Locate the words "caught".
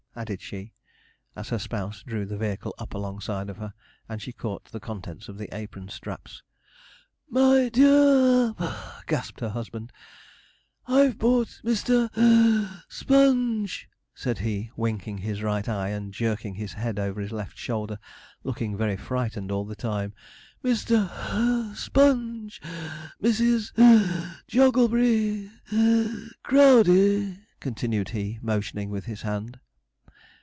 4.33-4.65